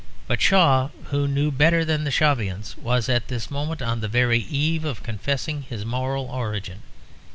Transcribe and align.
But 0.27 0.41
Shaw, 0.41 0.89
who 1.11 1.27
knew 1.27 1.51
better 1.51 1.85
than 1.85 2.05
the 2.05 2.09
Shavians, 2.09 2.75
was 2.75 3.07
at 3.07 3.27
this 3.27 3.51
moment 3.51 3.83
on 3.83 4.01
the 4.01 4.07
very 4.07 4.39
eve 4.39 4.83
of 4.83 5.03
confessing 5.03 5.61
his 5.61 5.85
moral 5.85 6.25
origin. 6.25 6.81